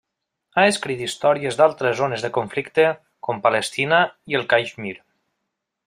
[0.59, 2.87] Ha escrit històries d'altres zones de conflicte,
[3.29, 4.01] com Palestina
[4.35, 4.97] i el Caixmir.